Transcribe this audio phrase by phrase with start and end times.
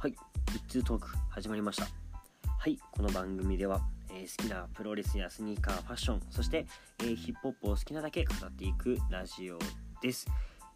[0.00, 0.14] はい。
[0.54, 1.88] 一通トーク始まりました。
[2.56, 2.78] はい。
[2.92, 3.80] この番組では、
[4.10, 6.66] えー好きなプロレスやスニーカーファッションそして、
[7.00, 9.58] えーヒップホップを好きなだけ語っていくラジオ
[10.00, 10.28] です、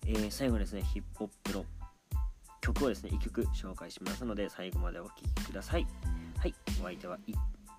[0.08, 1.64] えー最後ですねヒップホップの
[2.62, 5.86] 曲をですね1曲紹介しますので最後までお聴きください。
[6.40, 6.54] はい。
[6.80, 7.16] お相手は、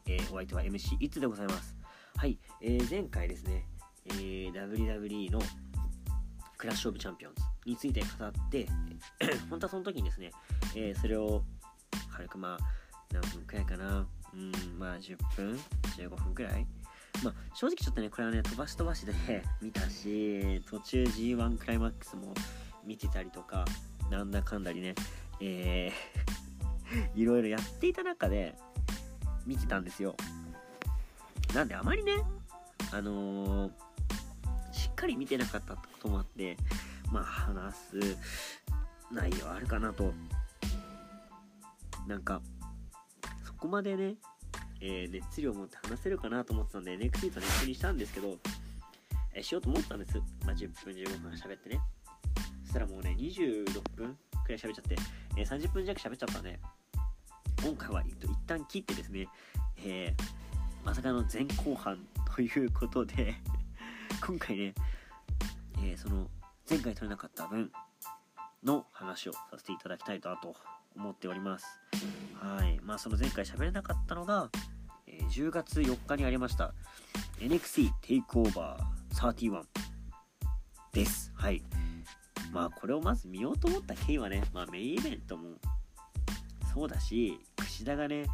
[0.07, 1.75] えお相手は MC いつでございます。
[2.15, 3.67] はい、えー前回ですね、
[4.05, 5.41] えー WWE の
[6.57, 8.67] クラッシュオブチャンピオンズについて語って
[9.49, 10.31] 本当はその時にですね、
[10.75, 11.43] えーそれを
[12.11, 12.65] 軽くまあ
[13.11, 14.07] 何分くらいかな。
[14.33, 15.59] うんまあ10分
[15.97, 16.65] 15分くらい。
[17.23, 19.13] まあ正直ちょっとねこれはね飛ばし飛ばしで
[19.61, 22.33] 見たし途中 G1 クライマックスも
[22.83, 23.65] 見てたりとか
[24.09, 24.95] なんだかんだりね
[25.39, 28.55] えー いろいろやっていた中で
[29.45, 30.15] 見てたんですよ。
[31.53, 32.13] なんであまりね
[32.91, 33.71] あのー
[34.71, 36.57] しっかり見てなかったこともあって
[37.11, 38.17] まあ話す
[39.11, 40.13] 内容あるかなと
[42.07, 42.41] なんか
[43.45, 44.15] そこまでね、
[44.81, 48.35] えー熱量を持って話せるかなと思ってたんで NXT とネットにしたんですけど、
[49.33, 51.79] えーしようと思ったんです、まあ、10分15分喋ってね。
[52.63, 54.95] そしたらもうね26分くらい喋っちゃって、
[55.37, 56.59] えー30分弱喋っちゃったんで
[57.63, 58.13] 今回は一
[58.45, 59.27] 旦切ってですね、
[59.85, 60.13] え
[60.83, 61.97] まさかの前後半
[62.35, 63.35] ということで
[64.25, 64.73] 今回ね、
[65.81, 66.29] えその
[66.69, 67.71] 前回取れなかった分
[68.63, 70.55] の話をさせていただきたいとと
[70.95, 71.65] 思っております。
[72.35, 72.79] はい。
[72.81, 74.49] まあその前回喋れなかったのが、
[75.07, 76.73] えー10月4日にありました
[77.39, 79.63] NXT テイクオーバー31
[80.91, 81.31] です。
[81.35, 81.63] はい。
[82.51, 85.55] まあこれをまず見ようと思った経緯はね、まあ、メインイベントも
[86.73, 88.25] そうだし櫛田がね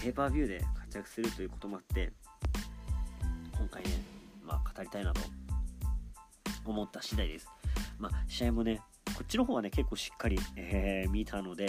[0.00, 2.12] ペーパービューで活躍するということもあって
[3.56, 3.90] 今回ね
[4.44, 5.20] まあ語りたいなと
[6.64, 7.48] 思った次第です。
[7.98, 8.80] まあ試合もね
[9.14, 11.66] こっちの方はね結構しっかり、えー見たので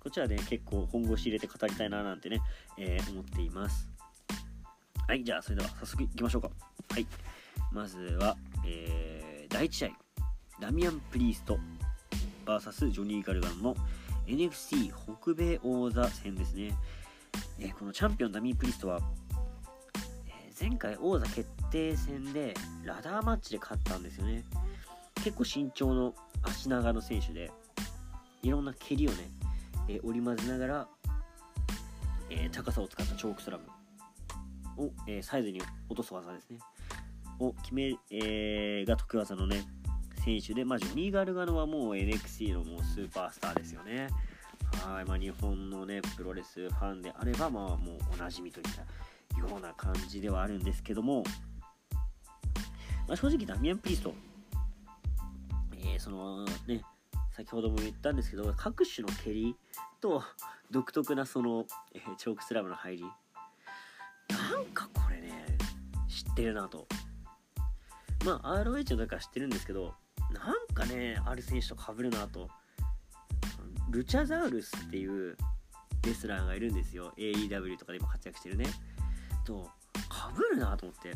[0.00, 2.40] こっちはね結構本腰入れて語りたいななんてね、
[2.76, 3.90] えー思っています。
[5.06, 6.50] はいじゃあそれでは早速いきましょうか。
[6.90, 7.06] はい。
[7.72, 8.36] まずは、
[8.66, 9.88] えー第1試合。
[10.60, 11.58] ダミアン・プリースト
[12.44, 13.76] VS ジョニー・ガルガンの
[14.26, 16.74] NFC 北米王座戦ですね、
[17.58, 19.00] えーこのチャンピオンダミー・プリーストは、
[20.26, 24.44] えー前回王座決定戦でラダーマッチで勝ったんですよね。
[25.22, 27.50] 結構身長の足長の選手で
[28.42, 29.16] いろんな蹴りをね、
[29.88, 30.88] えー織り交ぜながら、
[32.30, 33.64] えー高さを使ったチョークスラム
[34.84, 36.58] を、えーサイズに落とす技ですね。
[37.40, 39.64] を決め、えが得意技のね
[40.24, 44.08] 選手で、まあ、ジョニー・ガルガノはもう NXT のもうスーパースターですよね。
[44.84, 48.82] はい、まあ、日本のねプロレスファンであれば、まあ、もうおなじみといった
[49.38, 51.24] ような感じではあるんですけども、
[53.06, 54.12] まあ、正直ダミアン・プリスト
[55.98, 56.82] そのね
[57.32, 59.56] 先ほども言ったんですけど各種の蹴り
[60.00, 60.22] と
[60.70, 63.04] 独特なその、えーチョークスラムの入り。
[64.30, 65.46] なんかこれね
[66.08, 66.86] 知ってるなと。
[68.24, 69.94] まあ ROH の時か知ってるんですけど
[70.32, 72.48] なんかねある選手と被るなと。
[73.90, 75.36] ルチャザウルスっていう
[76.04, 77.12] レスラーがいるんですよ。
[77.16, 78.66] AEW とかでも活躍してるね。
[79.44, 81.12] と被るなと思って。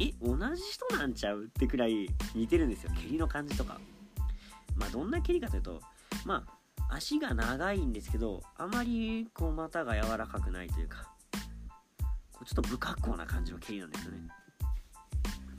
[0.00, 2.92] え同じ人なんちゃうってくらい似てるんですよ。
[2.94, 3.80] 蹴りの感じとか。
[4.82, 5.80] まあどんな蹴りかというと
[6.24, 6.44] ま
[6.88, 11.08] あ足が長いんですけどあまりこう股が柔らかくないというか
[12.32, 14.18] こうちょっと不格好な感じの蹴りなんですよね。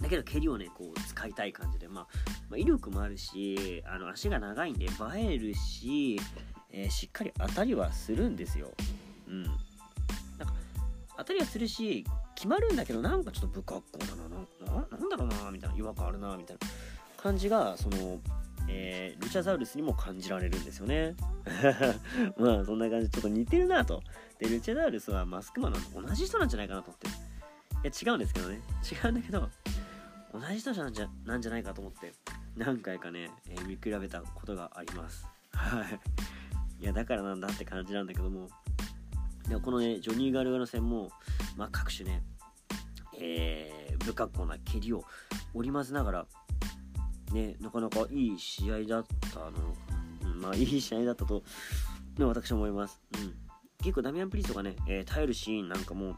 [0.01, 2.07] だけど蹴りをねこう使いたい感じで、まあ、
[2.49, 6.19] まあ威力もあるしあの足が長いんで映えるし、
[6.71, 8.71] えーしっかり当たりはするんですよ。
[9.27, 9.43] うん。
[9.43, 10.53] なんか
[11.17, 12.05] 当たりはするし
[12.35, 16.67] 決まるんだけどなんかちょっと不格好だななななんだろうなみたいな違和感あるなみたいな
[17.23, 18.19] 感じがその、
[18.67, 21.15] えールチャザウルスにも感じられるんですよね。
[22.37, 24.01] まあそんな感じちょっと似てるなと。
[24.39, 27.07] でルチャザウルスはマスクマンの同じ人なんじゃないかなと思って。
[27.07, 27.11] い
[27.83, 28.61] や違うんですけどね。
[28.91, 29.49] 違うんだけど
[30.33, 32.13] 同じ人なんじゃなんじゃないかと思って
[32.55, 35.27] 何回かね、えー見比べたことがあります。
[35.51, 35.99] はい。
[36.81, 38.49] いやだからなんだって感じなんだけども。
[39.47, 41.11] でもこのねジョニー・ガルガの戦も、
[41.57, 42.23] まあ、各種ね、
[43.19, 45.05] えー不格好な蹴りを
[45.53, 46.27] 織り交ぜながら
[47.33, 49.51] ねなかなかいい試合だったの、
[50.35, 51.43] まあいい試合だったと、
[52.17, 53.33] ね、私は思います、うん、
[53.79, 56.17] 結構ダミアン・プリストがね、えー耐えるシーンなんかも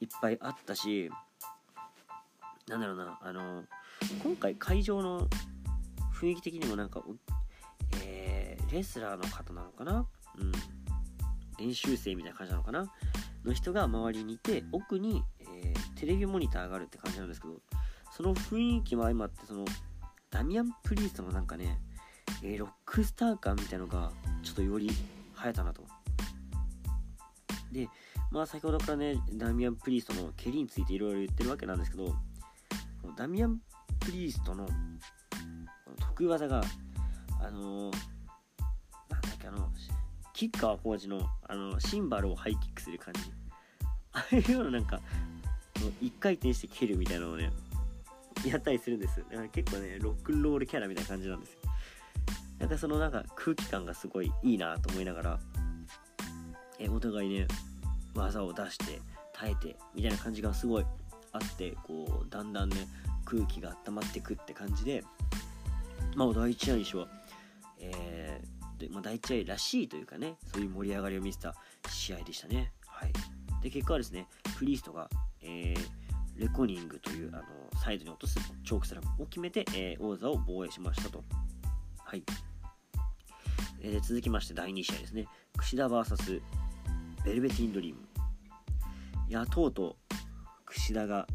[0.00, 1.10] いっぱいあったし
[2.68, 3.64] なんだろうなあの
[4.22, 5.26] 今回会場の
[6.14, 7.02] 雰囲気的にもなんか、
[8.02, 10.06] えーレスラーの方なのかな、
[10.38, 10.52] うん、
[11.58, 12.92] 練習生みたいな感じなのかな？
[13.44, 17.54] の人が周りにいて奥に、えーテレビモニターがあるって感じなんですけど
[18.12, 19.64] その雰囲気も相まってその
[20.30, 21.78] ダミアン・プリーストのなんかね、
[22.42, 24.10] えーロックスター感みたいのが
[24.42, 24.90] ちょっとより
[25.34, 25.82] 生えたなと。
[27.72, 27.88] で
[28.30, 32.14] まあ先ほどからねダミアン・プリーストの蹴りについていろいろ言ってるわけなんですけど
[33.16, 33.58] ダミアン・
[34.00, 34.66] プリーストの
[35.98, 36.62] 得意技が
[37.40, 37.92] あのー、
[39.10, 39.68] なんだっけあの
[40.32, 43.20] キッカーコーチのあのシンバルをハイキックする感じ。
[44.12, 45.00] ああいうようななんか
[46.00, 47.50] 一回転して蹴るみたいなのをね
[48.48, 49.18] やったりするんです。
[49.30, 51.58] だから結構ねロックンロールキャラみたいな感じなんですよ。
[52.58, 55.40] なんかそのなんか空気感がすごいいいなと思いながら
[56.78, 57.46] えお互いね
[58.14, 59.00] 技を出して
[59.32, 60.86] 耐えてみたいな感じがすごい
[61.32, 62.76] あってこうだんだんね
[63.24, 65.04] 空気が温まってくって感じで
[66.16, 67.06] まあ第一試合にしは
[67.80, 71.54] えー、でまあ、第一試合らしいというかねそういう盛り上がりを見せた
[71.88, 72.72] 試合でしたね。
[72.86, 73.12] はい。
[73.62, 74.26] で結果はですね
[74.58, 75.08] プリーストが、
[75.42, 77.42] えー、レコニングというあの
[77.78, 81.22] サイドに落とすチョークスラムを決めて、えー、王座を防衛しましたと。
[81.98, 82.22] はい。
[83.80, 85.26] えー、続きまして第2試合ですね。
[85.56, 86.40] 櫛田 VS
[87.24, 88.00] ベルベティンドリーム。
[89.28, 90.14] いやとうとう
[90.66, 91.26] 櫛田が、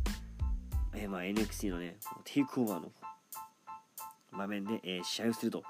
[0.94, 2.92] えー、まあ、NXT のねテイクオーバーの
[4.32, 5.64] 場面で、えー、試合をすると。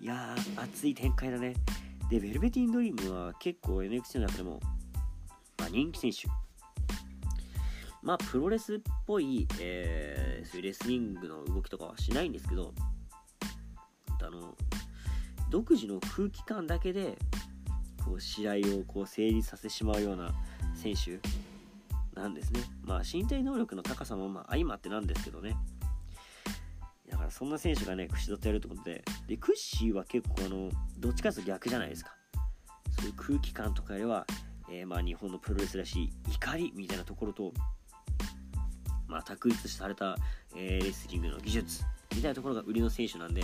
[0.00, 1.54] いやー熱い展開だね。
[2.10, 4.60] でベルベティンドリームは結構 NXT の中でも、
[5.58, 6.28] まあ、人気選手
[8.02, 12.74] まあプロレスっぽい、えー、そういうレスリングの動きとかはしないんですけど
[14.20, 14.54] あの
[15.50, 17.16] 独自の空気感だけで
[18.04, 20.32] こう試合をこう成立させてしまうような
[20.74, 21.20] 選手
[22.18, 22.60] なんですね。
[22.82, 25.56] まあ身体能力の高さもまあ相まってなんですけどね。
[27.10, 32.16] だからそんな選手がね、串取ってやるってことで、で、クッシーは結構あの、どっちかというと逆じゃないですか。
[32.98, 34.26] そういう空気感とかよりは、
[34.70, 37.52] えー、まあ日本のプロレスらしい怒りみたいなところと、
[39.12, 40.16] まあ卓越された、
[40.56, 43.42] えー、レスリングの技術みたいなところが売りの選手なんで、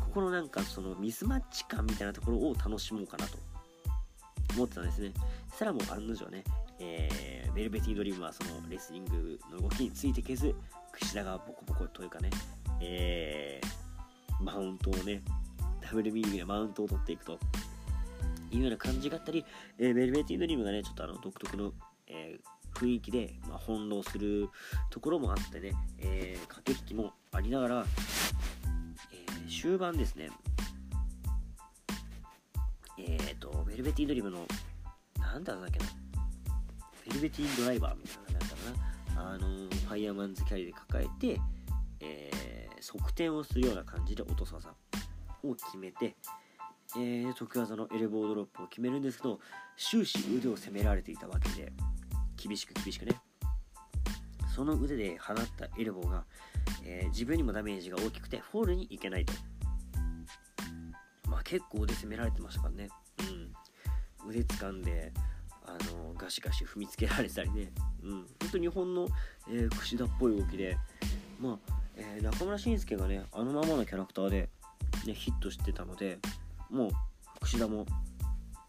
[0.00, 3.38] ここのなんかそのミスマッチ感みたいなところを楽しもうかなと
[4.54, 5.12] 思ってたんですね。
[5.50, 6.44] そしたらもう案の定ね、
[6.78, 10.54] えー、ベルベティドリームはそのレスリングの動きについてけず、
[10.92, 12.30] 櫛田がボコボコというかね、
[12.80, 15.22] えー、マウントをね、
[15.80, 17.38] ダブルミーニングでマウントを取っていくと
[18.50, 19.44] いうような感じがあったり、
[19.78, 21.72] えー、ベルベティドリームがね、ちょっとあの独特の、
[22.06, 22.40] えー、
[22.78, 24.48] 雰囲気で、まあ、翻弄する
[24.90, 27.86] ところもあってね、えー、駆け引きもありながら、
[29.12, 30.30] えー、終盤ですね、
[32.96, 34.46] えっ、ー、と、ベルベティドリームの、
[35.18, 35.86] なんだっけな、
[37.06, 38.56] ベルベティドライバーみたいな、なんか
[39.16, 41.40] な、あの、ファイヤーマンズキャリーで抱えて、
[42.00, 44.70] えー、側転をするような感じで落とす技
[45.42, 46.16] を決めて、
[46.96, 49.40] えー、得技のエルボードロップを決めるんですけど、
[49.76, 51.72] 終始腕を攻められていたわけで、
[52.40, 53.12] 厳しく厳しくね。
[54.54, 56.24] その腕で放ったエルボーが、
[56.84, 59.32] えー、自分にもダメージが大きくてフォールに行けないと。
[61.28, 62.88] まあ結構腕攻められてましたからね。
[64.24, 64.30] うん。
[64.30, 65.12] 腕掴んで、
[65.64, 67.72] あのガシガシ踏みつけられたりね。
[68.02, 68.12] うん。
[68.12, 69.08] 本当日本の、
[69.48, 70.76] えー、櫛田っぽい動きで、
[71.40, 74.48] まあ、えー、中村慎介がね、あのままのキャラクターで、
[75.06, 76.18] ね、ヒットしてたので、
[76.70, 76.90] もう、
[77.40, 77.84] 櫛田も、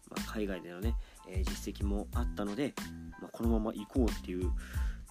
[0.08, 0.94] まあ、海外でのね、
[1.30, 2.74] え、実績もあったので、
[3.20, 4.50] まあ、このまま行こうっていう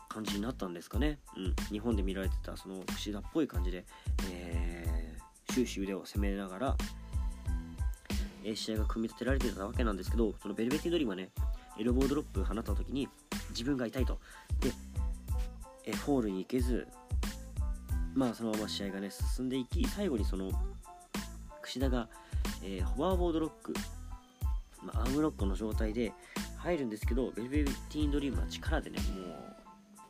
[0.08, 1.20] 感じになったんですかね。
[1.38, 1.56] うん。
[1.72, 3.86] 日本で見られてた、その、 KUSHIDAっぽい感じで、
[4.32, 6.78] えー、終始腕を攻めながら、
[8.44, 11.30] えー、試合が組み立てられてたわけなんですけど、そのベルベティーン・ドリームはね、
[11.78, 13.08] エルボードロップ放った時に
[13.50, 14.20] 自分が痛いと。
[14.60, 14.72] で、
[15.86, 16.88] えー、フォールに行けず、
[18.14, 20.52] まあそのまま試合がね、進んでいき、最後にその、
[21.62, 22.10] 櫛田が、
[22.64, 23.74] えー、ホバーボードロック、
[24.84, 26.14] まあ、アームロックの状態で
[26.58, 29.56] 入るんですけど、ベルベティンドリームは力でね、もう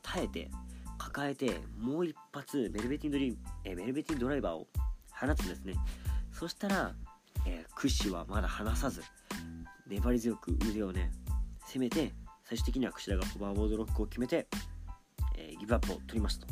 [0.02, 0.50] 耐えて、
[0.98, 4.68] 抱えて、もう一発、ベルベティンドリーム、えー、ベルベティンドライバーを
[5.12, 5.74] 放つんですね。
[6.32, 6.94] そしたら、
[7.46, 9.04] えー、クッシュはまだ離さず
[9.88, 11.12] 粘り強く腕をね
[11.66, 14.48] 攻めて最終的には櫛田がホバーボードロックを決めて、
[15.38, 16.48] えー、ギブアップを取りますと。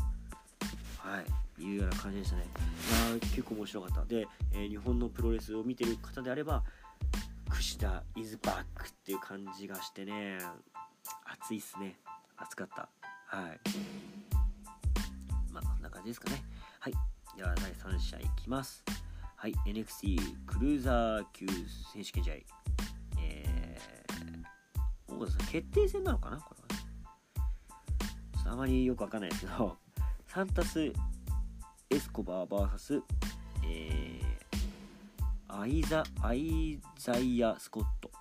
[0.98, 1.26] はい
[1.60, 2.44] いうような感じでしたね。
[2.54, 4.06] まあ結構面白かった。
[4.06, 6.64] で、えー、日本のプロレスを見てる方であれば
[7.58, 8.66] 櫛田 is back っ
[9.04, 10.38] ていう感じがしてね。
[11.26, 11.98] 熱いっすね。
[12.38, 12.88] 熱かった。
[13.26, 13.60] はい。
[15.52, 16.44] まあこんな感じですかね。
[16.80, 16.94] はい。
[17.36, 18.84] では第3試合いきます。
[19.36, 21.48] はい、NXT クルーザー級
[21.94, 22.34] 選手権試合。
[23.22, 26.38] えー、大さん、決定戦なのかな？
[26.38, 26.88] これは、ね。
[28.36, 29.76] ちょっとあまりよくわかんないですけど、
[30.28, 30.94] サンタス・
[31.90, 33.02] エスコバー VS、
[33.66, 34.27] えー、
[35.50, 38.12] アイザ、アイザイア・スコット。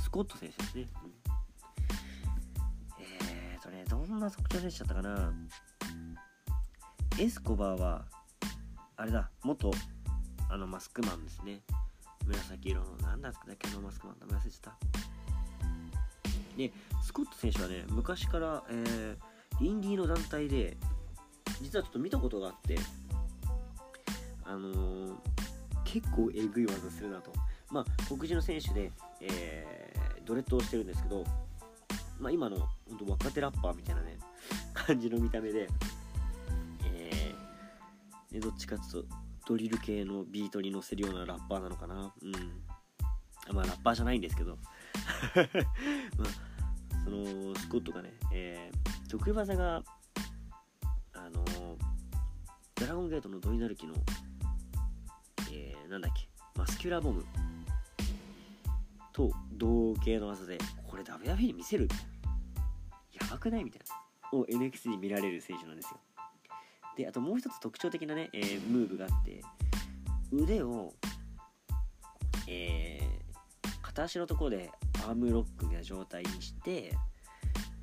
[0.00, 0.88] スコット選手ですね。
[3.00, 5.32] えーとね、どんな特徴選手だったかな
[7.18, 8.04] エスコバーは、
[8.96, 9.70] あれだ、元
[10.52, 11.62] あのマスクマンですね
[12.26, 14.74] 紫色のなんだっけのマスクマン名前忘れちゃっ
[16.52, 16.72] たで
[17.02, 20.76] スコット選手はね昔から、えー、インディーの団体で
[21.62, 22.76] 実はちょっと見たことがあって
[24.44, 25.14] あのー、
[25.92, 27.32] 結構えぐい技するなと。
[27.70, 31.22] まあ黒人の選手で、えー、ドレッドをしてるんですけど、
[32.18, 32.56] まあ、今の
[32.88, 34.18] 本当若手ラッパーみたいなね
[34.72, 35.68] 感じの見た目で、
[36.84, 39.08] えー、どっちかっていうと
[39.46, 42.14] ドリル系のビートに乗せるようなラッパーなのかな。
[42.22, 42.32] うん。
[43.54, 44.56] まあラッパーじゃないんですけど。
[46.16, 46.52] まあ
[47.04, 49.82] そのスコットがね、えー、得意技が
[51.12, 51.44] あの
[52.76, 53.94] ドラゴンゲートのドイナルキの、
[55.92, 56.26] なんだっけ？
[56.58, 57.24] マスキュラーボム。
[59.12, 60.56] と同型の技で
[60.88, 61.86] これ WW に見せる？
[63.12, 63.64] やばくない？
[63.64, 64.38] みたいな。
[64.38, 66.00] を NXT に見られる選手なんですよ。
[66.96, 69.42] であともう一つ特徴的なね、えー、ムーブがあって
[70.30, 70.94] 腕を、
[72.48, 76.94] えー、片足のところでアームロックみたいな状態にして、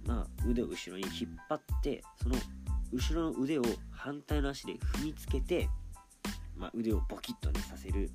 [0.06, 2.36] まあ、腕を後ろに引っ張ってその
[2.92, 5.70] 後ろの腕を反対の足で踏みつけて、
[6.60, 8.12] まあ、腕をボキッとねさせる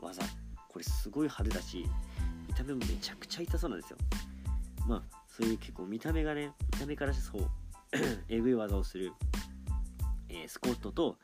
[0.00, 0.22] 技。
[0.68, 1.86] これすごい派手だし
[2.48, 3.96] 見た目もめちゃくちゃ痛そうなんですよ。
[4.86, 7.50] まあそういう結構見た目がね見た目からしてそう
[8.28, 9.12] えぐい技をする
[10.28, 11.16] えー、スコットと、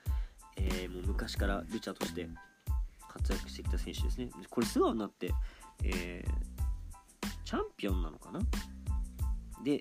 [0.56, 2.28] えー、もう昔からルチャーとして
[3.08, 4.30] 活躍してきた選手ですね。
[4.48, 5.32] これ素顔になって、
[5.82, 6.30] えー、
[7.44, 8.38] チャンピオンなのかな？
[9.64, 9.80] で、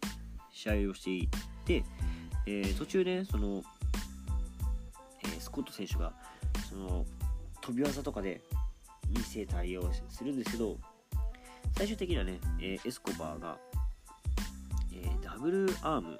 [0.51, 1.29] 試合をしていっ
[1.63, 1.83] て、
[2.47, 3.63] え、途中ね、その、
[5.23, 6.11] え、スコット選手が、
[6.69, 7.05] その、
[7.61, 8.41] 飛び技とかで
[9.09, 10.77] 見せたりをするんですけど、
[11.75, 13.57] 最終的にはね、えー、エスコバーが、
[14.93, 16.19] えー、ダブルアーム、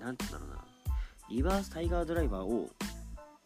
[0.00, 0.64] なんて言うんだろうな、
[1.30, 2.68] リバースタイガードライバーを、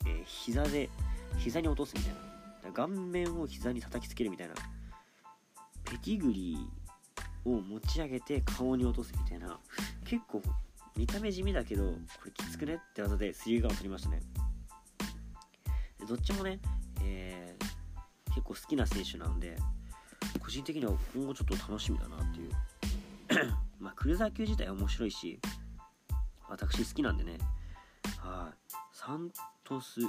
[0.07, 0.91] えー、膝で、
[1.39, 2.35] 膝に落とすみたいな。
[2.73, 4.55] 顔面を膝に叩きつけるみたいな。
[5.85, 9.59] ペティグリーを持ち上げて顔に落とすみたいな。
[10.05, 10.43] 結構
[10.97, 14.23] 見た目地味だけど、これきつくねって技でスリーガンを取りましたね。
[16.05, 16.61] でどっちもね、
[17.03, 19.57] えー、結構好きな選手なんで、
[20.41, 22.51] 個人的には今後ちょっと楽しみだなっていう。
[23.81, 25.41] まあ、クルーザー級自体面白いし、
[26.49, 27.39] 私好きなんでね、
[28.19, 28.75] はい。
[28.93, 29.31] サン
[29.65, 30.01] トス・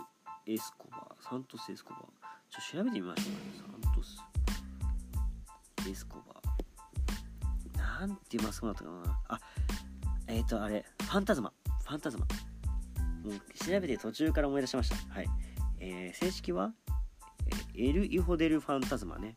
[0.45, 1.23] エスコバー。
[1.23, 2.01] サントス・エスコバー。
[2.49, 3.57] ちょっと調べてみましょう。
[3.57, 7.99] サントス・エスコバー。
[7.99, 9.19] なんて言いますかったかな。
[9.29, 9.39] あ、
[10.27, 11.53] えっ、ー、と、あれ、ファンタズマ。
[11.83, 12.25] ファンタズマ。
[13.23, 15.13] もう調べて途中から思い出しました。
[15.13, 15.27] はい。
[15.87, 16.73] えー、正式は、
[17.75, 19.35] エル・イホデル・ファンタズマね。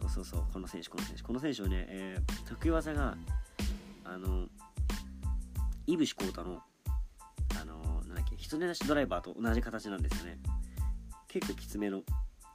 [0.00, 1.22] そうそうそう、この選手、この選手。
[1.22, 3.16] この選手はね、えー、得意技が、
[4.04, 4.46] あの、
[5.86, 6.62] イブシコータの
[8.50, 10.38] 狐なしドライバーと同じ形なんですよね。
[11.28, 12.02] 結構きつめの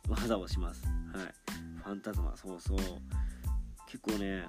[0.10, 0.84] 技をします。
[0.86, 0.92] は
[1.24, 1.34] い。
[1.82, 2.36] ファンタズマ。
[2.36, 2.78] そうそう。
[3.88, 4.46] 結構ね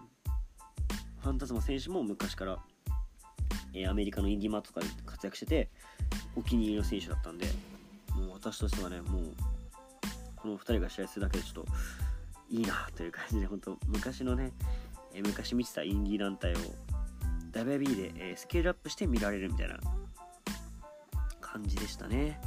[1.21, 2.59] ファンタズマ選手も昔から、
[3.75, 5.71] えー、アメリカのインディマとかで活躍してて
[6.35, 7.47] お気に入りの選手だったんで
[8.53, 9.23] 私としてはねもう
[10.37, 11.67] この2人が試合するだけでちょっと
[12.49, 14.53] いいなという感じで本当昔のね、
[15.15, 16.57] え、昔見てたインディー団体を
[17.51, 19.81] WB で、え、スケールアップして見られるみたいな
[21.41, 22.41] 感じでしたね。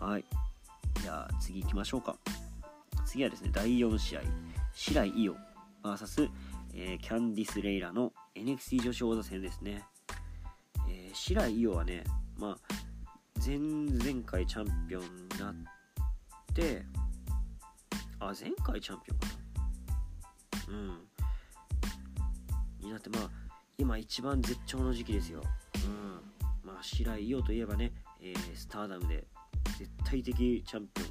[0.00, 0.24] はい。
[1.02, 2.16] じゃあ次行きましょうか。
[3.04, 4.20] 次はですね、第4試合、
[4.72, 5.30] 白井伊
[5.82, 6.30] 代 VS、
[6.72, 9.84] えー、キャンディス・レイラの NXT 女子王座戦ですね。
[10.88, 12.04] えー、白井伊代はね、
[12.38, 12.93] まあ、
[13.44, 15.08] 前々回チャンピオンに
[15.38, 15.54] なっ
[16.54, 16.82] て、
[18.18, 19.26] あ、前回チャンピオンか
[20.68, 20.74] な。
[20.74, 21.06] うん。
[22.86, 23.28] になって、まあ、
[23.76, 25.42] 今一番絶頂の時期ですよ。
[25.84, 26.22] うん。
[26.64, 29.26] まあ、白井伊代といえばね、えー、スターダムで
[29.78, 31.08] 絶対的チャンピオン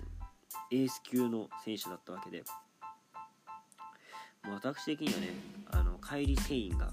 [0.71, 2.43] エース級の選手だったわけで
[4.43, 5.35] もう私的にはね
[5.71, 6.91] あのカイリ・セインが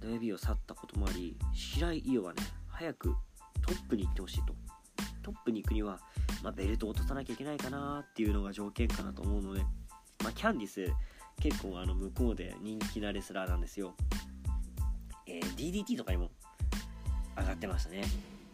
[0.00, 3.14] WB を去ったこともあり白井伊代はね早く
[3.74, 4.54] トップに行ってほしいと。
[5.22, 6.00] トップに行くには、
[6.42, 9.60] まあ、ベルトを落とさなきゃいけないかなっていうのが条件かなと思うので、
[10.22, 10.92] まあ、キャンディス
[11.40, 13.94] 結構あの向こうで人気なレスラーなんですよ、
[15.26, 16.30] えー、DDT とかにも
[17.36, 18.02] 上がってましたね。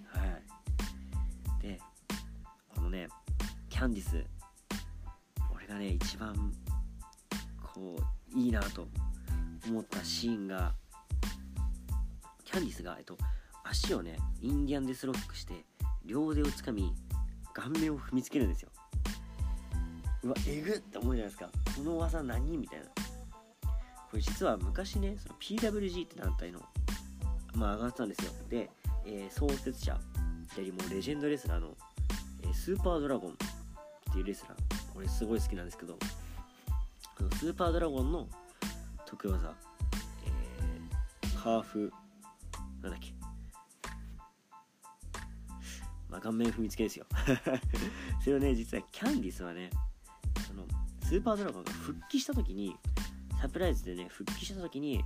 [0.06, 0.25] は
[1.60, 1.62] い。
[1.62, 1.80] で
[2.75, 3.08] このね
[3.68, 4.25] キャンディス
[5.52, 6.52] 俺がね一番
[7.75, 7.96] こ
[8.34, 8.87] ういいなと
[9.68, 10.75] 思ったシーンが
[12.44, 13.18] キャンディスが、えっと、
[13.70, 15.64] 足をねインディアンデスロックして
[16.04, 16.94] 両腕をつかみ
[17.52, 18.70] 顔面を踏みつけるんですよ。
[20.22, 21.50] うわえぐって思うじゃないですか。
[21.76, 22.87] この技何みたいな。
[22.87, 26.60] これ実は昔ねその PWG って団体の
[27.54, 28.32] まあ上がってたんですよ。
[28.48, 28.70] で、
[29.04, 30.00] えー、創設者よ
[30.56, 31.76] りもレジェンドレスラーの、
[32.42, 33.34] えー、スーパードラゴンっ
[34.12, 34.58] ていうレスラー
[34.96, 35.94] 俺すごい好きなんですけど
[37.16, 38.26] このスーパードラゴンの
[39.06, 39.54] 得技、
[40.25, 41.92] えー、ハーフ
[42.82, 43.17] なんだっけ
[46.18, 47.06] あ顔面踏みつけですよ。
[48.22, 49.70] それをね実はキャンディスはね
[50.46, 50.66] その
[51.02, 52.76] スーパードラゴンが復帰した時に
[53.40, 55.02] サプライズでね復帰した時に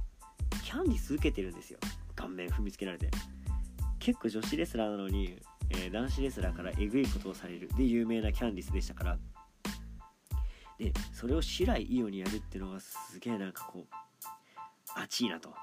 [0.64, 1.78] キャンディス受けてるんですよ。
[2.14, 3.10] 顔面踏みつけられて。
[3.98, 5.38] 結構女子レスラーなのに、
[5.70, 7.68] えー、男子レスラーからえぐいことをされる。
[7.76, 9.18] で有名なキャンディスでしたから。
[10.78, 13.94] でそれを白井伊代にやるっていうのがすげえなんかこう
[14.94, 15.54] 熱いなと。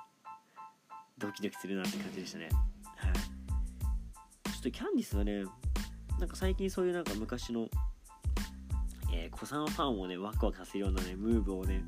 [1.18, 2.50] ドキドキするなって感じでしたね。
[2.96, 3.39] はい。
[4.60, 5.44] ょっとキャンディスはね
[6.20, 7.68] なんか最近そういうなんか昔の
[9.12, 11.84] えー、子さんファンをねワクワクさせるようなねムーブをね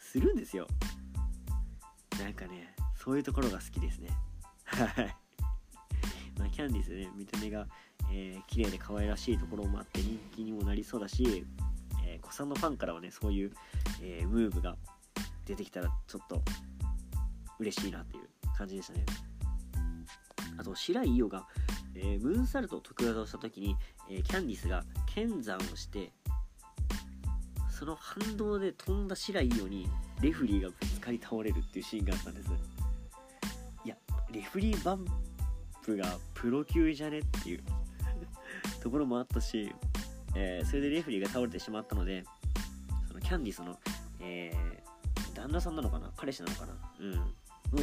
[0.00, 0.66] するんですよ。
[2.18, 4.08] なんかねそういうところが好きですね。
[4.64, 5.16] はい。
[6.38, 7.66] まあキャンディスね見た目が、
[8.10, 11.44] えー、綺麗で可愛らしいところもあって人気にもなりそうだし、
[12.06, 13.52] えー、子さんのファンからはねそういう、
[14.00, 14.76] えー、ムーブが
[15.44, 16.42] 出てきたらちょっと
[17.58, 19.04] 嬉しいなっていう感じでしたね。
[20.58, 21.46] あと白井伊代が、
[21.94, 23.76] えー、ムーンサルトを得技をした時に、
[24.10, 26.12] えー、キャンディスが剣山をして
[27.70, 29.88] その反動で飛んだ白井伊代に
[30.20, 32.50] レフリーがぶつかり倒れるっていうシーンがあったんです。
[33.84, 33.96] いや
[34.30, 35.04] レフリーバン
[35.82, 37.62] プがプロ級じゃねっていう
[38.80, 39.74] ところもあったし、
[40.36, 42.24] えー、それでレフリーが倒れてしまったので
[43.08, 43.76] そのキャンディスの、
[44.20, 47.34] えー、旦那さんなのかな彼氏なのかなうん。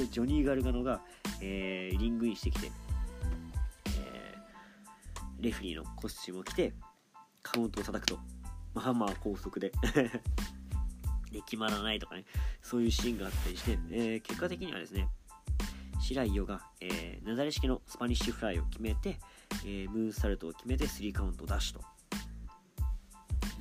[0.10, 1.02] ジョニー・ガルガノが、
[1.42, 2.72] えー、リングインしてきて、
[3.98, 6.74] えー、レフリーのコスチュームを着て
[7.42, 8.20] カウントを叩くと
[8.74, 9.72] まあまあ高速で
[11.32, 12.26] で決まらないとかね
[12.62, 15.10] そういうシーンがあったりして、えー、結果的にはですね
[16.00, 19.20] 紫雷イオが、えー、なだれ式のスパニッシュフライを決めて、
[19.64, 21.84] えー、ムーンサルトを決めて3カウントダッシュと。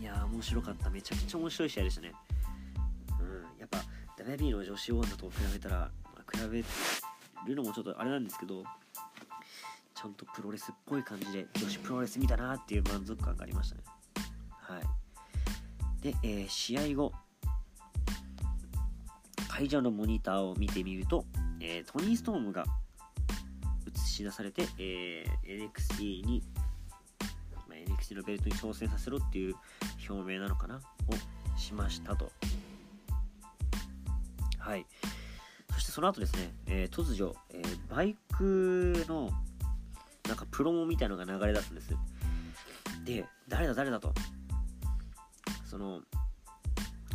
[0.01, 0.89] いやー面白かった。
[0.91, 2.13] めちゃくちゃ面白い試合でしたね。
[3.21, 3.61] うん。
[3.61, 3.79] やっぱ
[4.23, 5.91] WB の女子王座と比べたら、
[6.33, 6.65] 比べ
[7.49, 8.63] るのもちょっとあれなんですけど
[9.95, 13.83] ちゃんとプロレスっぽい感じで女子プロレス見たなっていう満足感がありましたね。
[14.61, 14.83] はい。
[16.03, 17.13] で、えー、試合後
[19.49, 21.25] 会場のモニターを見てみると、
[21.61, 22.65] えー、トニー・ストームが
[23.93, 26.45] 映し出されて、えー、NXT に、
[27.69, 29.57] まあ、NXT のベルトに挑戦させろっていう
[30.09, 32.31] 表明なのかなをしましたと。
[34.61, 34.87] はい。
[35.89, 39.31] してその後ですね、えー、突如、えー、バイクの
[40.29, 41.97] なんかプロモみたいのが流れ出すんです。
[43.05, 44.13] で誰だ誰だと。
[45.65, 46.01] その、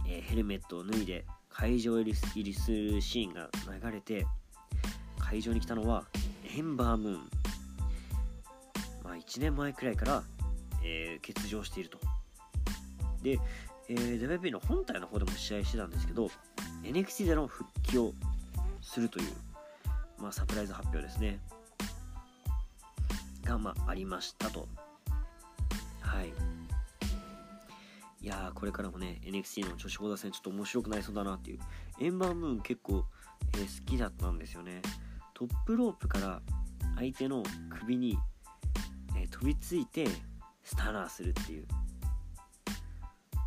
[0.07, 2.15] えー、ヘルメットを脱いで会場入り
[2.53, 3.49] するシーンが
[3.81, 4.25] 流れて
[5.19, 6.05] 会場に来たのは
[6.55, 7.29] エンバームーン、
[9.03, 10.23] まあ、1年前くらいから、
[10.83, 11.99] えー、欠場していると。
[13.21, 13.39] で、
[13.89, 16.29] えー、WB の本体の方でも試合してたんですけど
[16.83, 18.13] NXT での復帰を
[18.83, 19.27] するという、
[20.19, 21.39] まあ、サプライズ発表ですね。
[23.43, 24.67] が、まあ、ありましたと。
[26.01, 26.33] はい。
[28.21, 31.59] いやーこれからもね NXT の女子講座戦ちょっと面白くなりそうだなっていう。
[31.99, 33.05] エンバームーン結構、
[33.55, 34.81] えー、好きだったんですよね。
[35.33, 36.41] トップロープから
[36.95, 37.43] 相手の
[37.79, 38.17] 首に、
[39.17, 40.07] えー、飛びついて
[40.63, 41.65] スターナーするっていう。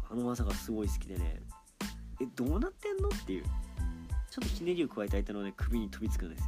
[0.09, 1.43] あの技がすごい好きでね。
[2.21, 3.45] えどうなってんのっていう。
[4.37, 6.47] ちょっとひねりを加えた相手のね首に飛びつくんですよ。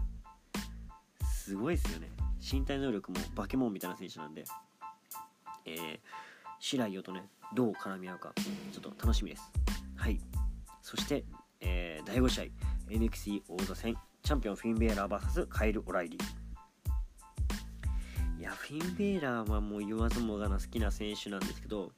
[1.25, 2.11] すごいですよね。
[2.39, 4.45] 身体能力も化け物みたいな選手なんで。
[5.65, 5.99] えー、
[6.59, 8.35] 白井よとねどう絡み合うか
[8.73, 9.51] ちょっと楽しみです。
[9.97, 10.21] はい。
[10.83, 11.25] そして、
[11.63, 12.45] えー、第5試合
[12.91, 16.23] NXT 王座戦チャンピオンフィンベーラー VS カイル・オライリー。
[18.39, 21.91] いやフィンベーラーはもう言わずもがな好きな選手なんですけど、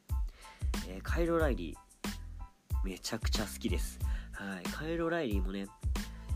[0.88, 3.98] えー、カイル・オライリーめちゃくちゃ好きです。
[4.33, 4.62] はい。
[4.70, 5.66] カイル・オライリーもね、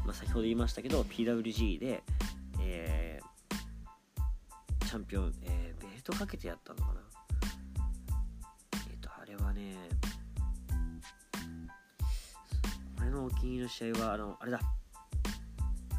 [0.04, 2.02] まあ、先ほど言いましたけど PWG で、
[2.60, 7.00] えー、チャンピオン、えー、ベルトかけてやったのかな。
[8.90, 9.74] えっと、あれはね
[13.00, 14.60] 俺のお気に入りの試合はあのあれだ。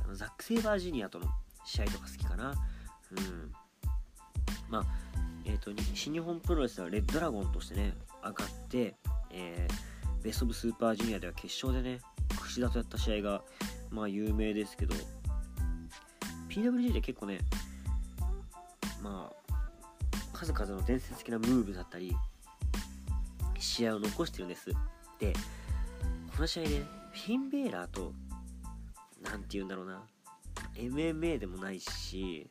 [0.04, 1.26] あのザック・セイバージュニアとの
[1.66, 2.52] 試合とか好きかな。
[2.52, 3.52] うん。
[4.70, 4.86] まあ
[5.46, 8.96] えっ、ー、と新日本プロレスではレッドラゴンとしてね上がって、
[9.32, 12.00] えー、ベスト・オブ・スーパージュニアでは決勝でね
[12.42, 13.44] 串田とやった試合が
[13.96, 14.94] まあ有名ですけど
[16.50, 17.40] PWG で結構ね
[19.02, 19.56] まあ
[20.34, 22.16] 数々の伝説的なムーブだったり
[23.58, 24.70] 試合を残してるんです
[25.20, 25.32] で
[26.36, 26.70] この試合ね
[27.14, 28.12] フィンベーラーと
[29.24, 30.04] 何て言うんだろうな
[30.76, 32.50] MMA でもないし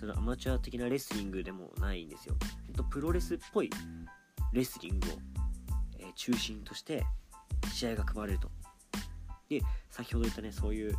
[0.00, 2.36] そのアマチュア的なレスリングでもないんですよ。
[2.76, 3.70] とプロレスっぽい
[4.52, 5.12] レスリングを、
[5.98, 7.04] えー中心として
[7.72, 8.50] 試合が組まれると
[9.48, 10.94] で先ほど言ったねそういう、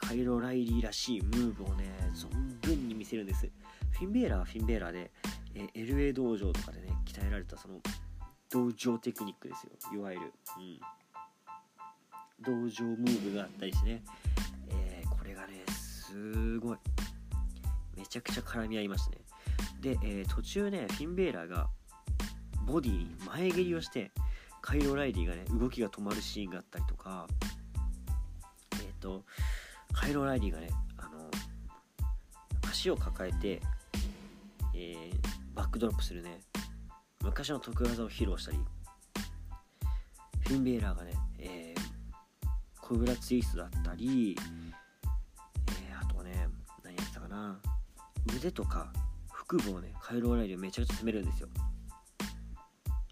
[0.00, 2.28] カイロ・ライリーらしいムーブをね存
[2.60, 3.48] 分に見せるんです。
[3.92, 5.10] フィンベーラーはフィンベーラーで、
[5.54, 7.80] え LA 道場とかでね鍛えられたその
[8.50, 9.70] 道場テクニックですよ。
[9.94, 10.80] いわゆる、うん、
[12.64, 14.04] 道場ムーブがあったりしてね、
[14.68, 16.78] えーこれがねすごい。
[17.96, 19.18] めちゃくちゃ絡み合いましたね。
[19.80, 21.68] で、えー途中ねフィンベーラーが
[22.66, 24.10] ボディに前蹴りをして
[24.60, 27.28] カイロ・ライリーがね動きが止まるシーンがあったりとか。
[28.96, 29.24] っ、と
[29.92, 31.30] カイロ・ライリーがねあの
[32.68, 33.60] 足を抱えて、
[34.74, 36.40] えーバックドロップするね
[37.22, 38.58] 昔の得意技を披露したり
[40.46, 41.80] フィンベーラーがね、えー
[42.78, 44.36] コブラツイストだったり、
[45.88, 46.48] えーあとはね
[46.84, 47.58] 何やってたかな
[48.36, 48.92] 腕とか
[49.30, 51.48] 腹部をねカイロ・ライリーめちゃくちゃ攻めるんですよ。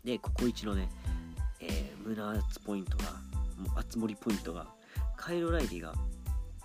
[0.05, 0.89] でここ一のね、
[1.61, 3.05] えー胸圧ポイントが
[3.57, 4.67] もう熱盛ポイントが
[5.17, 5.95] カイロ・ライリーが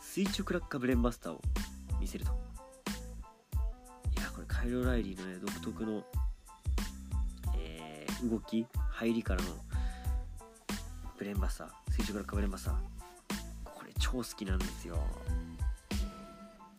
[0.01, 1.41] 垂直落下ブレンバスターを
[1.99, 2.31] 見せると。
[2.31, 6.03] いやこれカイロ・ライリーのね独特の、
[7.57, 9.47] えー動き入りからの
[11.17, 12.75] ブレンバスター垂直落下ブレンバスター。
[13.63, 14.97] これ超好きなんですよ。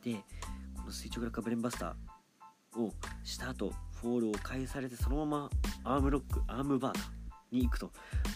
[0.05, 0.15] で
[0.77, 2.93] この垂直落下ブレンバスターを
[3.25, 5.51] した後フォールを返されてそのまま
[5.85, 7.01] アームロックアームバーか
[7.53, 7.87] に行くと。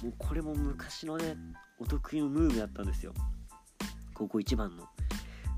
[0.03, 1.37] もうこれも昔のね
[1.79, 3.12] お得意のムーブだったんですよ。
[4.14, 4.88] 高校一番の。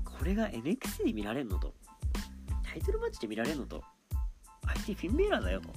[0.03, 1.73] これが NXT で見られんのと。
[2.63, 3.83] タイトルマッチで見られんのと。
[4.65, 5.69] 相手フィン・ベイラーだよと。
[5.69, 5.73] や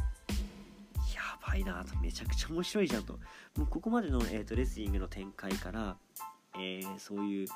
[1.47, 1.97] ばいなと。
[2.01, 3.19] めちゃくちゃ面白いじゃんと。
[3.57, 5.97] もうここまでの、えー、とレスリングの展開から、
[6.55, 7.47] えーそういう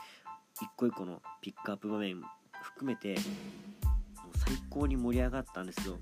[0.61, 2.23] 一個一個のピックアップ場面
[2.63, 5.99] 含めてもう最高に盛り上がったんですけど、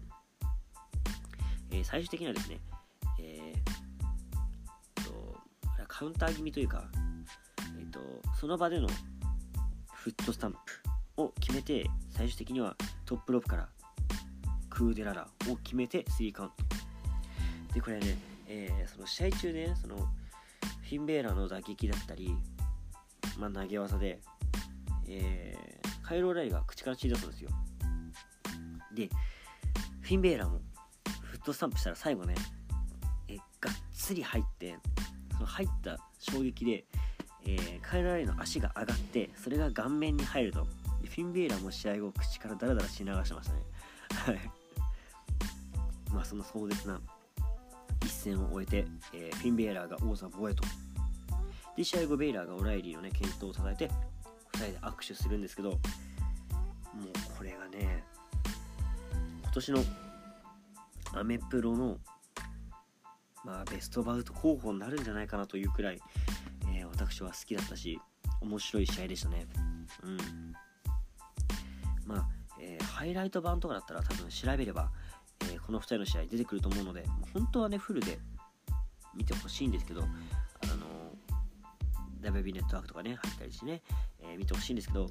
[1.70, 2.60] えー最終的にはですね、
[3.20, 3.61] えー
[6.02, 6.82] カウンター気味というか、
[7.78, 8.00] えー、と
[8.40, 8.88] その場での
[9.94, 10.58] フットスタンプ
[11.16, 13.68] を決めて最終的にはトップロープから
[14.68, 17.74] クーデララを決めて3カウント。
[17.74, 22.34] でこれね、えーその試合中ねそのフィンベーラーの打撃だったり、
[23.38, 24.20] まあ、投げ技で、
[25.06, 27.50] えーカイロー・ライが口から血出すんですよ。
[28.92, 29.08] で
[30.00, 30.62] フィンベーラーも
[31.22, 32.34] フットスタンプしたら最後ね
[33.28, 34.76] えがっつり入って
[35.42, 36.84] の入った衝撃で、
[37.44, 40.66] えーカイロ・ライの足が上がってそれが顔面に入ると
[41.04, 43.60] フィンベーラも試合後口からダラダラし流してましたね。
[44.14, 44.50] はい。
[46.14, 47.00] まあその壮絶な
[48.02, 50.64] 一戦を終えて、えーフィンベーラーが王座防衛と。
[51.76, 53.88] で試合後ベイラーがオライリーのね健闘をたたえて
[54.52, 55.78] 2人で握手するんですけどもう
[57.36, 58.04] これがね
[59.42, 59.84] 今年の
[61.14, 61.98] アメプロの
[63.44, 66.00] まあベストバウト候補になるんじゃないかなというくらい、
[66.74, 67.98] えー私は好きだったし
[68.40, 69.46] 面白い試合でしたね。
[70.02, 70.18] うん。
[72.06, 72.28] まあ、
[72.60, 74.90] えーハイライト版とかだったら多分調べれば、
[75.42, 78.18] えーこの2人の試合出てくると思うので本当はねフルで
[79.14, 80.12] 見てほしいんですけどあの
[82.22, 83.82] WB ネットワークとかね入ったりしてね、
[84.20, 85.10] え見てほしいんですけど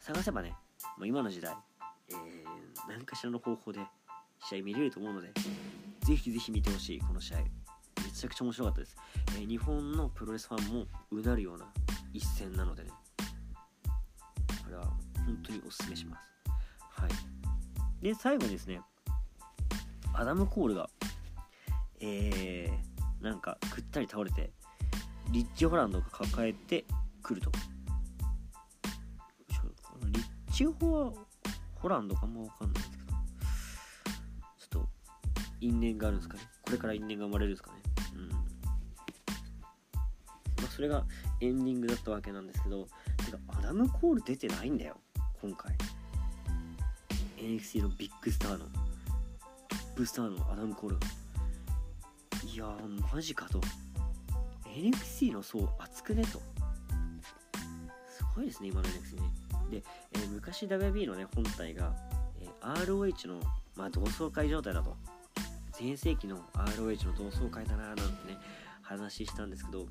[0.00, 0.54] 探せばね
[0.98, 1.54] もう今の時代、
[2.10, 2.14] え
[2.88, 3.80] 何かしらの方法で
[4.40, 5.30] 試合見れると思うので
[6.02, 7.61] ぜひぜひ見てほしいこの試合。
[8.04, 8.96] めちゃくちゃ面白かったです、
[9.36, 11.66] えー日本のプロレスファンもうなるような
[12.12, 12.90] 一戦なのでね。
[14.64, 16.22] これは本当におすすめします。
[16.90, 17.10] はい。
[18.02, 18.80] で最後にですね
[20.14, 20.88] アダム・コールが
[22.00, 24.50] えー、なんかぐったり倒れて
[25.30, 26.84] リッジ・ホランドが抱えて
[27.22, 27.50] くると。
[30.06, 31.12] リッジ・ホは
[31.74, 33.02] ホランドかもわかんないですけど。
[34.58, 34.88] ちょっと
[35.60, 36.42] 因縁があるんですかね。
[36.62, 37.81] これから因縁が生まれるんですかね。
[40.82, 41.04] それが
[41.40, 42.88] エンディングだったわけなんですけど
[43.24, 44.96] てかアダム・コール出てないんだよ
[45.40, 45.76] 今回。
[47.36, 48.64] NXT のビッグスターのト
[49.76, 50.96] ップスターのアダム・コール。
[52.52, 53.60] いやーマジかと。
[54.74, 56.42] NXT の層厚くねと。
[58.08, 59.22] すごいですね今の NXT ね。
[59.70, 61.94] で、えー昔 WB のね本体が、
[62.40, 63.40] えー ROH の、
[63.76, 64.96] まあ、同窓会状態だと。
[65.78, 68.36] 全盛期の ROH の同窓会だなーなんてね
[68.82, 69.86] 話したんですけど、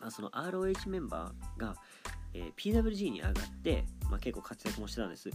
[0.00, 1.74] まあ、その ROH メンバーが、
[2.34, 5.30] えー PWG に上がって、まあ、結構活躍もしてたんです。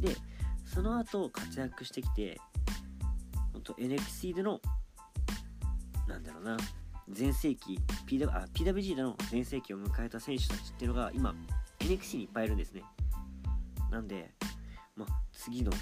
[0.00, 0.16] で
[0.64, 2.38] その後活躍してきて
[3.52, 4.60] 本当 NXT での
[6.06, 6.56] なんだろうな
[7.08, 11.34] 全盛期 PW あ PWG での全盛期を迎えた選手たちっていうのが今
[11.80, 12.82] NXT にいっぱいいるんですね。
[13.90, 14.34] なんで、
[14.94, 15.72] まあ、次の、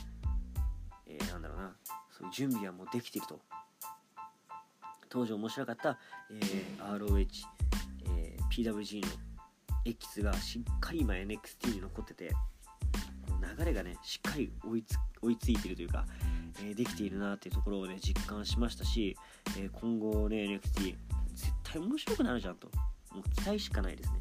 [1.06, 1.76] えーなんだろうな
[2.16, 3.40] そういう準備はもうできていると。
[5.08, 5.98] 当時面白かった、
[6.30, 7.26] えー、ROH、
[8.56, 9.08] PWG の
[9.84, 12.32] エキスがしっかり今 NXT に残ってて
[13.58, 16.06] 流れがねしっかり追いつ追いついてるというか、
[16.60, 19.14] えー、できているなっていうところをね実感しましたし、
[19.58, 20.94] えー、今後ね NXT
[21.34, 22.68] 絶対面白くなるじゃんと。
[23.14, 24.20] もう期待しかないですね。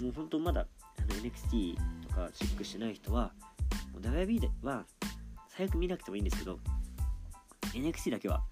[0.00, 0.66] もう本当まだ
[0.98, 1.76] あの NXT
[2.08, 3.32] とかチェックしてない人は
[4.00, 4.84] WB では
[5.48, 6.58] 最悪見なくてもいいんですけど
[7.74, 8.42] NXT だけは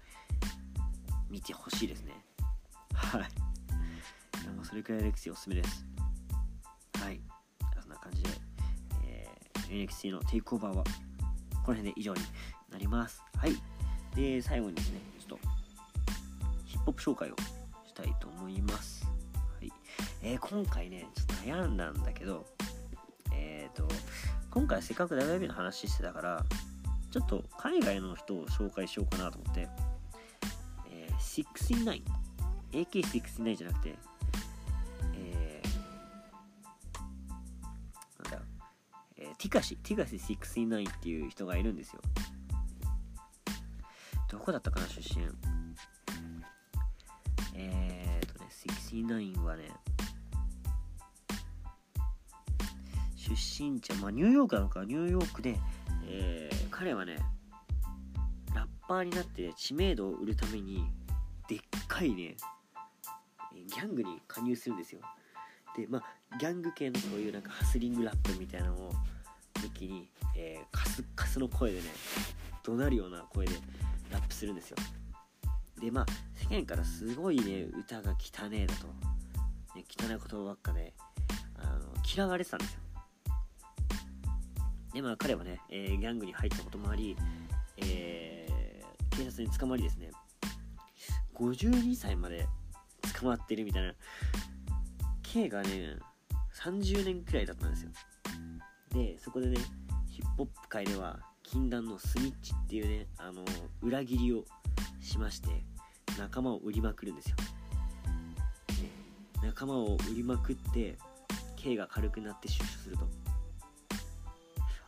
[1.29, 2.13] 見てほしいですね。
[2.93, 3.46] はい。
[4.67, 5.85] それくらい NXT おすすめです。
[6.99, 7.21] はい。
[7.81, 8.29] そんな感じで、
[9.05, 12.21] えー、NXT のテイクオーバーはこの辺で以上に
[12.69, 13.23] なります。
[13.37, 13.53] はい。
[14.13, 15.47] で最後にですねちょっと
[16.65, 17.35] ヒップホップ紹介を
[17.87, 19.05] したいと思います。
[19.05, 19.71] はい。
[20.21, 22.45] えー、今回ねちょっと悩んだんだけど
[23.33, 23.87] えっ、ー、と
[24.51, 26.45] 今回せっかく WB の話してたから
[27.11, 29.69] ちょっと海外の人を紹介しようかなと思って、
[30.91, 32.03] えー、69
[32.73, 33.95] AK69 じゃなくて
[39.37, 42.01] ティカシティカシ69っていう人がいるんですよ。
[44.29, 45.25] どこだったかな出身。
[47.55, 49.71] えー、っとね69はね
[53.15, 53.31] 出
[53.63, 55.57] 身地は、まあ、ニューヨークなのかニューヨークで、
[56.05, 57.17] えー、彼はね
[58.55, 60.85] ラッパーになって知名度を売るために
[61.47, 62.35] でっかいね
[63.53, 65.01] ギャングに加入するんですよ。
[65.75, 68.91] でまあギャング系のそういうなんかハスリングラップみたいなのを
[69.77, 71.83] 武器に、えー、カスカスの声でね
[72.63, 73.53] 怒鳴るような声で
[74.11, 74.77] ラップするんですよ。
[75.79, 76.05] でまあ
[76.49, 78.87] 世間からすごいね歌が汚ねえだと、
[79.75, 80.93] ね、汚い言葉ばっかで
[81.55, 81.85] あの
[82.15, 82.79] 嫌われてたんですよ。
[84.93, 87.15] でまあ彼はね、えー、ギャングに入ったこともあり、
[87.77, 90.09] えー、警察に捕まりですね。
[91.35, 92.47] 52歳まで
[93.19, 93.93] 捕まってるみたいな。
[95.21, 95.97] 刑がね
[96.55, 97.91] 30年くらいだったんですよ。
[98.93, 99.57] でそこでね
[100.09, 103.43] ヒップホップ界では禁断のスニッチっていうねあの
[103.81, 104.43] 裏切りを
[105.01, 105.49] しまして
[106.17, 108.91] 仲間を売りまくるんですよ、ね、
[109.43, 110.97] 仲間を売りまくって
[111.55, 113.07] 刑が軽くなって出所すると。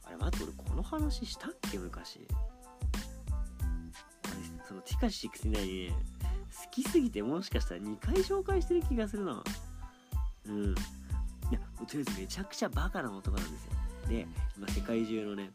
[0.05, 1.77] あれ待って俺この話したっけ？
[1.77, 2.27] 昔。
[4.23, 5.93] 俺そのティカシ69ね
[6.63, 9.43] 好きすぎてもしかしたら2回紹介してる気がするな
[10.47, 10.63] うん。
[10.71, 13.71] いやとりあえずめちゃくちゃバカな男なんですよ。
[14.09, 15.51] で今世界中のね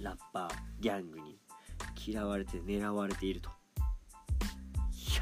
[0.00, 1.38] ラッパーギャングに
[2.04, 3.50] 嫌われて狙われていると。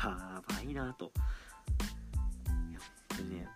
[0.03, 1.13] やばいなと。
[2.73, 3.47] や本当にね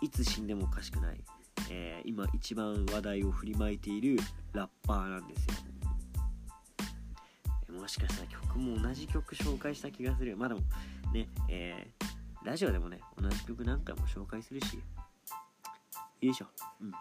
[0.00, 1.22] いつ死んでもおかしくない。
[1.70, 4.16] えー、今一番話題を振りまいている
[4.52, 5.54] ラッパーなんですよ。
[7.80, 10.36] もしかしたら曲も同じ曲紹介した気がする。
[10.36, 10.60] まあでも
[11.12, 14.80] ねえー、ラジオでもね同じ曲何回も紹介するし。
[16.20, 16.46] いいしょ。
[16.80, 16.92] うん。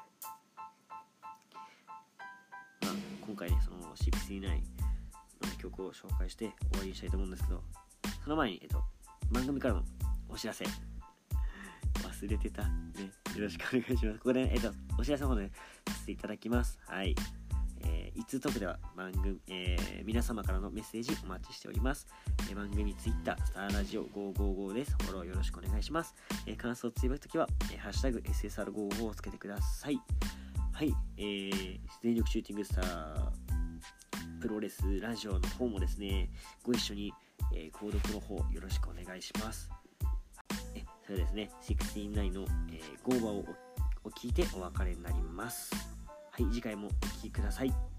[3.26, 4.50] 今回ねその69の
[5.58, 7.62] 曲を紹介して終わりにしたいと思うんですけど
[8.24, 8.84] その前にえっと
[9.32, 9.84] 番組からの
[10.30, 10.66] お知らせ
[12.02, 12.64] 忘れてた。
[12.64, 13.12] ね。
[13.36, 14.18] よろしくお願いします。
[14.20, 15.52] ここで、えっと、お知らせの方で、ね、
[15.88, 16.80] させていただきます。
[16.88, 17.16] はい。
[17.86, 22.08] えー、いつトークでは番組、えー、皆様からのメッセージお待ちしております。
[22.50, 24.96] えー、番組ツイッター、スターラジオ555です。
[25.02, 26.16] フォローよろしくお願いします。
[26.46, 30.00] えー、感想をつぶやくときは、えー、ハッシュタグ SSR55 をつけてください。
[30.74, 30.94] はい。
[31.18, 33.32] えー、全力シューティングスター、
[34.42, 36.32] プロレスラジオの方もですね、
[36.64, 37.14] ご一緒に、
[37.56, 39.70] えー、購読の方よろしくお願いします。
[41.06, 43.46] それですね、69の、えー、ゴーバを
[44.04, 45.72] お聞いてお別れになります。
[46.32, 47.93] はい、次回もお聴きください。